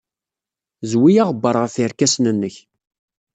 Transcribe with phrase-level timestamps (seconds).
[0.91, 2.55] Zwi aɣebbar ɣef yerkasen-nnek.